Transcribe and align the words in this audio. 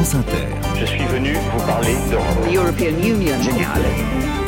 France 0.00 0.14
Inter. 0.14 0.46
Je 0.80 0.86
suis 0.86 1.04
venu 1.04 1.34
vous 1.34 1.66
parler 1.66 1.92
d'Europe. 2.10 3.42
Général. 3.42 3.82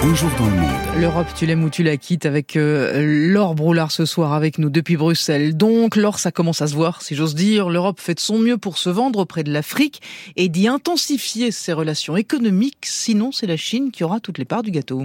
Un 0.00 0.14
jour 0.14 0.30
dans 0.38 0.46
le 0.46 0.52
monde. 0.52 0.70
L'Europe, 1.00 1.26
tu 1.34 1.44
l'aimes 1.44 1.64
ou 1.64 1.70
tu 1.70 1.82
la 1.82 1.96
quittes 1.96 2.24
avec 2.24 2.54
euh, 2.54 3.32
Laure 3.32 3.56
Broulard 3.56 3.90
ce 3.90 4.04
soir 4.04 4.32
avec 4.32 4.58
nous 4.58 4.70
depuis 4.70 4.96
Bruxelles. 4.96 5.56
Donc, 5.56 5.96
Laure, 5.96 6.20
ça 6.20 6.30
commence 6.30 6.62
à 6.62 6.68
se 6.68 6.76
voir, 6.76 7.02
si 7.02 7.16
j'ose 7.16 7.34
dire. 7.34 7.68
L'Europe 7.68 7.98
fait 7.98 8.14
de 8.14 8.20
son 8.20 8.38
mieux 8.38 8.58
pour 8.58 8.78
se 8.78 8.90
vendre 8.90 9.18
auprès 9.18 9.42
de 9.42 9.52
l'Afrique 9.52 10.00
et 10.36 10.48
d'y 10.48 10.68
intensifier 10.68 11.50
ses 11.50 11.72
relations 11.72 12.16
économiques. 12.16 12.86
Sinon, 12.86 13.32
c'est 13.32 13.48
la 13.48 13.56
Chine 13.56 13.90
qui 13.90 14.04
aura 14.04 14.20
toutes 14.20 14.38
les 14.38 14.44
parts 14.44 14.62
du 14.62 14.70
gâteau. 14.70 15.04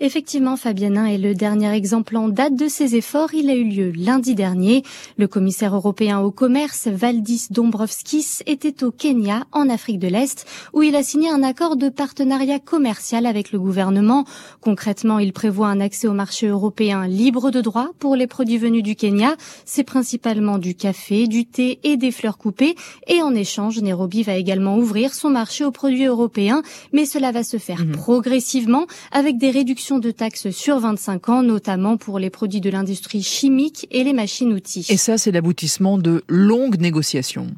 Effectivement, 0.00 0.56
Fabienin 0.56 1.06
est 1.06 1.18
le 1.18 1.34
dernier 1.34 1.72
exemple 1.72 2.16
en 2.16 2.28
date 2.28 2.56
de 2.56 2.68
ces 2.68 2.96
efforts. 2.96 3.34
Il 3.34 3.50
a 3.50 3.54
eu 3.54 3.64
lieu 3.64 3.92
lundi 3.94 4.34
dernier. 4.34 4.82
Le 5.18 5.28
commissaire 5.28 5.74
européen 5.74 6.20
au 6.20 6.30
commerce, 6.30 6.88
Valdis 6.88 7.48
Dombrovskis, 7.50 8.42
était 8.46 8.82
au 8.82 8.90
Kenya, 8.90 9.44
en 9.52 9.68
Afrique 9.68 9.98
de 9.98 10.08
l'Est, 10.08 10.46
où 10.72 10.82
il 10.82 10.96
a 10.96 11.02
signé 11.02 11.28
un 11.28 11.42
accord 11.42 11.76
de 11.76 11.88
partenariat 11.88 12.58
commercial 12.58 13.26
avec 13.26 13.52
le 13.52 13.58
gouvernement. 13.58 14.24
Concrètement, 14.60 15.18
il 15.18 15.32
prévoit 15.32 15.68
un 15.68 15.80
accès 15.80 16.08
au 16.08 16.14
marché 16.14 16.46
européen 16.46 17.06
libre 17.06 17.50
de 17.50 17.60
droit 17.60 17.90
pour 17.98 18.16
les 18.16 18.26
produits 18.26 18.58
venus 18.58 18.82
du 18.82 18.96
Kenya. 18.96 19.36
C'est 19.64 19.84
principalement 19.84 20.58
du 20.58 20.74
café, 20.74 21.26
du 21.26 21.44
thé 21.44 21.78
et 21.84 21.96
des 21.96 22.10
fleurs 22.10 22.38
coupées. 22.38 22.74
Et 23.06 23.22
en 23.22 23.34
échange, 23.34 23.80
Nairobi 23.80 24.22
va 24.22 24.36
également 24.36 24.78
ouvrir 24.78 25.12
son 25.14 25.30
marché 25.30 25.64
aux 25.64 25.70
produits 25.70 26.06
européens, 26.06 26.62
mais 26.92 27.04
cela 27.04 27.32
va 27.32 27.44
se 27.44 27.58
faire 27.58 27.84
mmh. 27.84 27.92
progressivement 27.92 28.86
avec 29.12 29.36
des 29.38 29.49
réductions 29.50 29.98
de 29.98 30.10
taxes 30.10 30.50
sur 30.50 30.78
25 30.78 31.28
ans, 31.28 31.42
notamment 31.42 31.96
pour 31.96 32.18
les 32.18 32.30
produits 32.30 32.60
de 32.60 32.70
l'industrie 32.70 33.22
chimique 33.22 33.86
et 33.90 34.04
les 34.04 34.12
machines-outils. 34.12 34.86
Et 34.88 34.96
ça, 34.96 35.18
c'est 35.18 35.30
l'aboutissement 35.30 35.98
de 35.98 36.22
longues 36.28 36.80
négociations. 36.80 37.48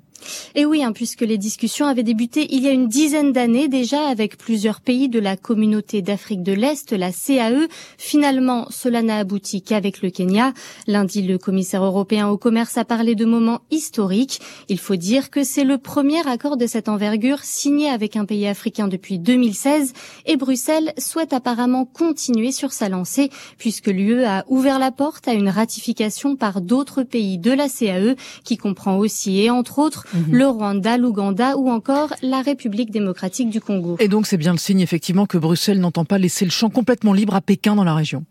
Et 0.55 0.65
oui, 0.65 0.83
hein, 0.83 0.93
puisque 0.93 1.23
les 1.23 1.39
discussions 1.39 1.87
avaient 1.87 2.03
débuté 2.03 2.47
il 2.55 2.63
y 2.63 2.69
a 2.69 2.73
une 2.73 2.89
dizaine 2.89 3.33
d'années 3.33 3.69
déjà 3.69 4.09
avec 4.09 4.37
plusieurs 4.37 4.81
pays 4.81 5.09
de 5.09 5.19
la 5.19 5.37
communauté 5.37 6.03
d'Afrique 6.03 6.43
de 6.43 6.53
l'Est, 6.53 6.93
la 6.93 7.11
CAE. 7.13 7.69
Finalement, 7.99 8.67
cela 8.71 9.03
n'a 9.03 9.19
abouti 9.19 9.63
qu'avec 9.63 10.03
le 10.03 10.11
Kenya. 10.11 10.53
Lundi, 10.87 11.23
le 11.23 11.39
commissaire 11.39 11.85
européen 11.85 12.29
au 12.29 12.37
commerce 12.37 12.77
a 12.77 12.85
parlé 12.85 13.15
de 13.15 13.25
moments 13.25 13.61
historiques. 13.71 14.41
Il 14.69 14.79
faut 14.79 14.97
dire 14.97 15.31
que 15.31 15.45
c'est 15.45 15.65
le 15.65 15.79
premier 15.79 16.27
accord 16.27 16.57
de 16.57 16.67
cette 16.67 16.89
envergure 16.89 17.41
signé 17.43 17.89
avec 17.89 18.17
un 18.17 18.25
pays 18.25 18.47
africain 18.47 18.89
depuis 18.89 19.19
2016 19.19 19.93
et 20.27 20.37
Bruxelles 20.37 20.93
souhaite 20.99 21.33
apparemment 21.33 21.85
continuer 21.85 22.53
sur 22.53 22.73
sa 22.73 22.89
lancée 22.89 23.31
puisque 23.59 23.89
l'UE 23.89 24.25
a 24.25 24.45
ouvert 24.49 24.79
la 24.79 24.91
porte 24.91 25.29
à 25.29 25.33
une 25.33 25.49
ratification 25.49 26.37
par 26.37 26.61
d'autres 26.61 27.03
pays 27.03 27.39
de 27.39 27.53
la 27.53 27.69
CAE 27.69 28.17
qui 28.45 28.57
comprend 28.57 28.97
aussi 28.97 29.41
et 29.41 29.51
entre 29.51 29.79
autres 29.79 30.07
Mhm. 30.15 30.33
le 30.33 30.47
Rwanda, 30.47 30.97
l'Ouganda 30.97 31.57
ou 31.57 31.71
encore 31.71 32.15
la 32.23 32.43
République 32.43 32.91
démocratique 32.91 33.51
du 33.51 33.61
Congo. 33.61 33.97
Et 33.99 34.09
donc 34.09 34.27
c'est 34.27 34.37
bien 34.37 34.53
le 34.53 34.59
signe 34.59 34.81
effectivement 34.81 35.27
que 35.27 35.39
Bruxelles 35.39 35.81
n'entend 35.81 36.05
pas 36.05 36.19
laisser 36.19 36.45
le 36.45 36.51
champ 36.51 36.71
complètement 36.71 37.13
libre 37.13 37.35
à 37.35 37.41
Pékin 37.41 37.75
dans 37.75 37.85
la 37.85 37.95
région. 37.95 38.25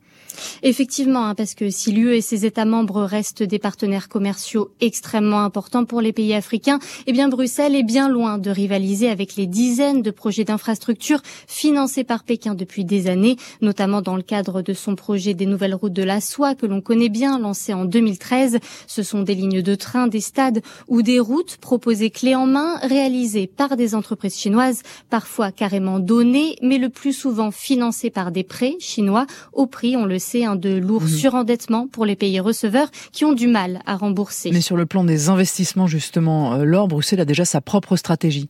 Effectivement, 0.63 1.25
hein, 1.25 1.35
parce 1.35 1.55
que 1.55 1.69
si 1.69 1.91
l'UE 1.91 2.15
et 2.15 2.21
ses 2.21 2.45
États 2.45 2.65
membres 2.65 3.03
restent 3.03 3.43
des 3.43 3.59
partenaires 3.59 4.09
commerciaux 4.09 4.71
extrêmement 4.79 5.43
importants 5.43 5.85
pour 5.85 6.01
les 6.01 6.13
pays 6.13 6.33
africains, 6.33 6.79
eh 7.07 7.11
bien 7.11 7.29
Bruxelles 7.29 7.75
est 7.75 7.83
bien 7.83 8.09
loin 8.09 8.37
de 8.37 8.49
rivaliser 8.49 9.09
avec 9.09 9.35
les 9.35 9.47
dizaines 9.47 10.01
de 10.01 10.11
projets 10.11 10.43
d'infrastructures 10.43 11.21
financés 11.47 12.03
par 12.03 12.23
Pékin 12.23 12.55
depuis 12.55 12.85
des 12.85 13.07
années, 13.07 13.37
notamment 13.61 14.01
dans 14.01 14.15
le 14.15 14.21
cadre 14.21 14.61
de 14.61 14.73
son 14.73 14.95
projet 14.95 15.33
des 15.33 15.45
nouvelles 15.45 15.75
routes 15.75 15.93
de 15.93 16.03
la 16.03 16.21
soie 16.21 16.55
que 16.55 16.65
l'on 16.65 16.81
connaît 16.81 17.09
bien, 17.09 17.39
lancé 17.39 17.73
en 17.73 17.85
2013. 17.85 18.59
Ce 18.87 19.03
sont 19.03 19.23
des 19.23 19.35
lignes 19.35 19.61
de 19.61 19.75
train, 19.75 20.07
des 20.07 20.21
stades 20.21 20.61
ou 20.87 21.01
des 21.01 21.19
routes 21.19 21.57
proposées 21.57 22.09
clés 22.09 22.35
en 22.35 22.47
main, 22.47 22.77
réalisées 22.81 23.47
par 23.47 23.77
des 23.77 23.95
entreprises 23.95 24.37
chinoises, 24.37 24.83
parfois 25.09 25.51
carrément 25.51 25.99
données, 25.99 26.55
mais 26.61 26.77
le 26.77 26.89
plus 26.89 27.13
souvent 27.13 27.51
financées 27.51 28.09
par 28.09 28.31
des 28.31 28.43
prêts 28.43 28.75
chinois 28.79 29.25
au 29.53 29.65
prix, 29.65 29.95
on 29.95 30.05
le 30.05 30.19
c'est 30.21 30.45
un 30.45 30.55
de 30.55 30.77
lourds 30.77 31.01
mhm. 31.01 31.09
surendettements 31.09 31.87
pour 31.87 32.05
les 32.05 32.15
pays 32.15 32.39
receveurs 32.39 32.89
qui 33.11 33.25
ont 33.25 33.33
du 33.33 33.47
mal 33.47 33.81
à 33.85 33.97
rembourser. 33.97 34.51
Mais 34.51 34.61
sur 34.61 34.77
le 34.77 34.85
plan 34.85 35.03
des 35.03 35.27
investissements, 35.27 35.87
justement, 35.87 36.53
euh, 36.53 36.63
l'or, 36.63 36.87
Bruxelles 36.87 37.19
a 37.19 37.25
déjà 37.25 37.43
sa 37.43 37.59
propre 37.59 37.97
stratégie. 37.97 38.49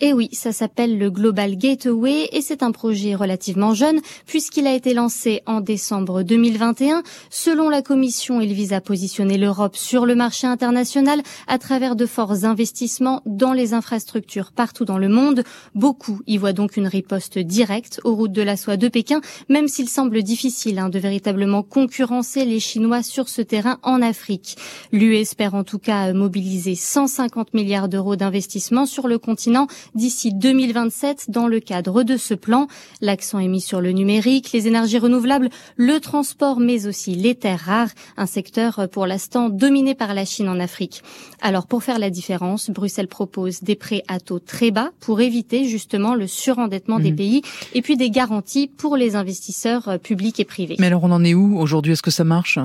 Et 0.00 0.12
oui, 0.12 0.28
ça 0.32 0.52
s'appelle 0.52 0.98
le 0.98 1.10
Global 1.10 1.56
Gateway 1.56 2.28
et 2.32 2.40
c'est 2.40 2.62
un 2.62 2.72
projet 2.72 3.14
relativement 3.14 3.74
jeune 3.74 4.00
puisqu'il 4.26 4.66
a 4.66 4.74
été 4.74 4.94
lancé 4.94 5.42
en 5.46 5.60
décembre 5.60 6.22
2021. 6.22 7.02
Selon 7.30 7.68
la 7.68 7.82
Commission, 7.82 8.40
il 8.40 8.52
vise 8.52 8.72
à 8.72 8.80
positionner 8.80 9.38
l'Europe 9.38 9.76
sur 9.76 10.06
le 10.06 10.14
marché 10.14 10.46
international 10.46 11.22
à 11.46 11.58
travers 11.58 11.96
de 11.96 12.06
forts 12.06 12.44
investissements 12.44 13.22
dans 13.26 13.52
les 13.52 13.74
infrastructures 13.74 14.52
partout 14.52 14.84
dans 14.84 14.98
le 14.98 15.08
monde. 15.08 15.42
Beaucoup 15.74 16.20
y 16.26 16.36
voient 16.36 16.52
donc 16.52 16.76
une 16.76 16.86
riposte 16.86 17.38
directe 17.38 18.00
aux 18.04 18.14
routes 18.14 18.32
de 18.32 18.42
la 18.42 18.56
soie 18.56 18.76
de 18.76 18.88
Pékin, 18.88 19.20
même 19.48 19.68
s'il 19.68 19.88
semble 19.88 20.22
difficile 20.22 20.78
hein, 20.78 20.88
de 20.88 20.98
véritablement 20.98 21.62
concurrencer 21.62 22.44
les 22.44 22.60
Chinois 22.60 23.02
sur 23.02 23.28
ce 23.28 23.42
terrain 23.42 23.78
en 23.82 24.02
Afrique. 24.02 24.56
L'UE 24.92 25.16
espère 25.16 25.54
en 25.54 25.64
tout 25.64 25.78
cas 25.78 26.12
mobiliser 26.12 26.74
150 26.74 27.54
milliards 27.54 27.88
d'euros 27.88 28.16
d'investissement 28.16 28.86
sur 28.86 29.08
le 29.08 29.18
continent 29.18 29.57
d'ici 29.94 30.32
2027 30.32 31.30
dans 31.30 31.48
le 31.48 31.60
cadre 31.60 32.02
de 32.02 32.16
ce 32.16 32.34
plan. 32.34 32.68
L'accent 33.00 33.38
est 33.38 33.48
mis 33.48 33.60
sur 33.60 33.80
le 33.80 33.92
numérique, 33.92 34.52
les 34.52 34.66
énergies 34.66 34.98
renouvelables, 34.98 35.48
le 35.76 35.98
transport, 36.00 36.60
mais 36.60 36.86
aussi 36.86 37.14
les 37.14 37.34
terres 37.34 37.60
rares, 37.60 37.90
un 38.16 38.26
secteur 38.26 38.78
euh, 38.78 38.86
pour 38.86 39.06
l'instant 39.06 39.48
dominé 39.48 39.94
par 39.94 40.14
la 40.14 40.24
Chine 40.24 40.48
en 40.48 40.60
Afrique. 40.60 41.02
Alors 41.40 41.66
pour 41.66 41.82
faire 41.82 41.98
la 41.98 42.10
différence, 42.10 42.70
Bruxelles 42.70 43.08
propose 43.08 43.62
des 43.62 43.76
prêts 43.76 44.02
à 44.08 44.20
taux 44.20 44.38
très 44.38 44.70
bas 44.70 44.90
pour 45.00 45.20
éviter 45.20 45.64
justement 45.66 46.14
le 46.14 46.26
surendettement 46.26 46.98
des 46.98 47.12
mmh. 47.12 47.16
pays 47.16 47.42
et 47.74 47.82
puis 47.82 47.96
des 47.96 48.10
garanties 48.10 48.68
pour 48.68 48.96
les 48.96 49.16
investisseurs 49.16 49.88
euh, 49.88 49.98
publics 49.98 50.40
et 50.40 50.44
privés. 50.44 50.76
Mais 50.78 50.86
alors 50.86 51.04
on 51.04 51.10
en 51.10 51.24
est 51.24 51.34
où 51.34 51.58
aujourd'hui? 51.58 51.92
Est-ce 51.92 52.02
que 52.02 52.10
ça 52.10 52.24
marche? 52.24 52.58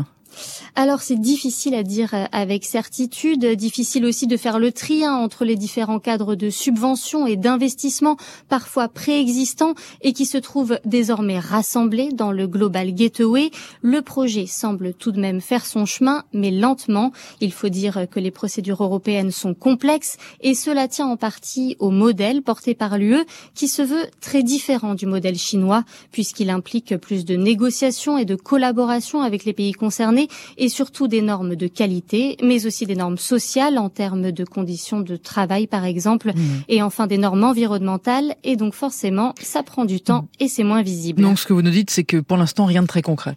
Alors 0.75 1.01
c'est 1.01 1.19
difficile 1.19 1.75
à 1.75 1.83
dire 1.83 2.13
euh, 2.13 2.25
avec 2.31 2.65
certitude, 2.65 3.45
difficile 3.45 4.05
aussi 4.05 4.27
de 4.27 4.37
faire 4.37 4.59
le 4.59 4.71
tri 4.71 5.05
hein, 5.05 5.13
entre 5.13 5.45
les 5.45 5.55
différents 5.55 5.99
cadres 5.99 6.35
de 6.35 6.49
subventions 6.49 7.27
et 7.27 7.35
d'investissement 7.35 8.17
parfois 8.49 8.87
préexistants 8.87 9.75
et 10.01 10.13
qui 10.13 10.25
se 10.25 10.37
trouvent 10.37 10.79
désormais 10.85 11.39
rassemblés 11.39 12.11
dans 12.11 12.31
le 12.31 12.47
Global 12.47 12.93
Gateway. 12.93 13.51
Le 13.81 14.01
projet 14.01 14.47
semble 14.47 14.93
tout 14.93 15.11
de 15.11 15.19
même 15.19 15.41
faire 15.41 15.65
son 15.65 15.85
chemin, 15.85 16.23
mais 16.33 16.51
lentement. 16.51 17.11
Il 17.39 17.53
faut 17.53 17.69
dire 17.69 18.07
que 18.09 18.19
les 18.19 18.31
procédures 18.31 18.83
européennes 18.83 19.31
sont 19.31 19.53
complexes 19.53 20.17
et 20.41 20.55
cela 20.55 20.87
tient 20.87 21.07
en 21.07 21.17
partie 21.17 21.75
au 21.79 21.91
modèle 21.91 22.41
porté 22.41 22.73
par 22.73 22.97
l'UE 22.97 23.25
qui 23.53 23.67
se 23.67 23.81
veut 23.81 24.05
très 24.21 24.43
différent 24.43 24.95
du 24.95 25.05
modèle 25.05 25.37
chinois 25.37 25.83
puisqu'il 26.11 26.49
implique 26.49 26.97
plus 26.97 27.25
de 27.25 27.35
négociations 27.35 28.17
et 28.17 28.25
de 28.25 28.35
collaboration 28.35 29.21
avec 29.21 29.45
les 29.45 29.53
pays 29.53 29.73
concernés 29.73 30.22
et 30.57 30.69
surtout 30.69 31.07
des 31.07 31.21
normes 31.21 31.55
de 31.55 31.67
qualité, 31.67 32.37
mais 32.43 32.65
aussi 32.65 32.85
des 32.85 32.95
normes 32.95 33.17
sociales 33.17 33.77
en 33.77 33.89
termes 33.89 34.31
de 34.31 34.43
conditions 34.43 35.01
de 35.01 35.15
travail, 35.15 35.67
par 35.67 35.85
exemple, 35.85 36.29
mmh. 36.29 36.41
et 36.69 36.81
enfin 36.81 37.07
des 37.07 37.17
normes 37.17 37.43
environnementales. 37.43 38.35
Et 38.43 38.55
donc 38.55 38.73
forcément, 38.73 39.33
ça 39.41 39.63
prend 39.63 39.85
du 39.85 40.01
temps 40.01 40.27
et 40.39 40.47
c'est 40.47 40.63
moins 40.63 40.81
visible. 40.81 41.21
Donc 41.21 41.39
ce 41.39 41.45
que 41.45 41.53
vous 41.53 41.61
nous 41.61 41.71
dites, 41.71 41.89
c'est 41.89 42.03
que 42.03 42.17
pour 42.17 42.37
l'instant, 42.37 42.65
rien 42.65 42.81
de 42.81 42.87
très 42.87 43.01
concret. 43.01 43.35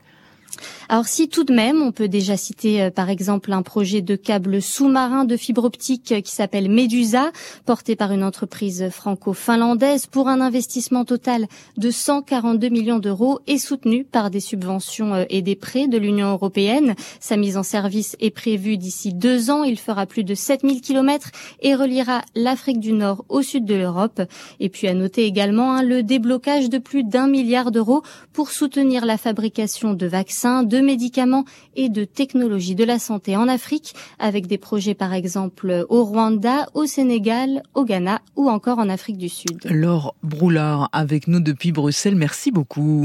Alors 0.88 1.08
si 1.08 1.28
tout 1.28 1.42
de 1.42 1.52
même, 1.52 1.82
on 1.82 1.90
peut 1.90 2.06
déjà 2.06 2.36
citer 2.36 2.80
euh, 2.80 2.90
par 2.90 3.10
exemple 3.10 3.52
un 3.52 3.62
projet 3.62 4.02
de 4.02 4.14
câble 4.14 4.62
sous-marin 4.62 5.24
de 5.24 5.36
fibre 5.36 5.64
optique 5.64 6.12
euh, 6.12 6.20
qui 6.20 6.30
s'appelle 6.30 6.70
Medusa, 6.70 7.32
porté 7.64 7.96
par 7.96 8.12
une 8.12 8.22
entreprise 8.22 8.88
franco-finlandaise 8.90 10.06
pour 10.06 10.28
un 10.28 10.40
investissement 10.40 11.04
total 11.04 11.48
de 11.76 11.90
142 11.90 12.68
millions 12.68 13.00
d'euros 13.00 13.40
et 13.48 13.58
soutenu 13.58 14.04
par 14.04 14.30
des 14.30 14.38
subventions 14.38 15.14
euh, 15.14 15.24
et 15.28 15.42
des 15.42 15.56
prêts 15.56 15.88
de 15.88 15.98
l'Union 15.98 16.28
européenne. 16.28 16.94
Sa 17.18 17.36
mise 17.36 17.56
en 17.56 17.64
service 17.64 18.16
est 18.20 18.30
prévue 18.30 18.76
d'ici 18.76 19.12
deux 19.12 19.50
ans. 19.50 19.64
Il 19.64 19.80
fera 19.80 20.06
plus 20.06 20.22
de 20.22 20.36
7000 20.36 20.82
kilomètres 20.82 21.30
et 21.62 21.74
reliera 21.74 22.22
l'Afrique 22.36 22.78
du 22.78 22.92
Nord 22.92 23.24
au 23.28 23.42
sud 23.42 23.64
de 23.64 23.74
l'Europe. 23.74 24.22
Et 24.60 24.68
puis 24.68 24.86
à 24.86 24.94
noter 24.94 25.24
également 25.24 25.72
hein, 25.72 25.82
le 25.82 26.04
déblocage 26.04 26.70
de 26.70 26.78
plus 26.78 27.02
d'un 27.02 27.26
milliard 27.26 27.72
d'euros 27.72 28.02
pour 28.32 28.50
soutenir 28.50 29.04
la 29.04 29.18
fabrication 29.18 29.92
de 29.92 30.06
vaccins, 30.06 30.62
de 30.76 30.80
médicaments 30.84 31.44
et 31.74 31.88
de 31.88 32.04
technologies 32.04 32.74
de 32.74 32.84
la 32.84 32.98
santé 32.98 33.36
en 33.36 33.48
Afrique, 33.48 33.94
avec 34.18 34.46
des 34.46 34.58
projets 34.58 34.94
par 34.94 35.14
exemple 35.14 35.86
au 35.88 36.04
Rwanda, 36.04 36.68
au 36.74 36.86
Sénégal, 36.86 37.62
au 37.74 37.84
Ghana 37.84 38.20
ou 38.36 38.50
encore 38.50 38.78
en 38.78 38.88
Afrique 38.88 39.18
du 39.18 39.28
Sud. 39.28 39.64
Laure 39.70 40.14
Broulard 40.22 40.88
avec 40.92 41.28
nous 41.28 41.40
depuis 41.40 41.72
Bruxelles, 41.72 42.16
merci 42.16 42.50
beaucoup. 42.50 43.04